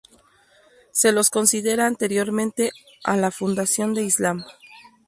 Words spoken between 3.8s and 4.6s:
del islam.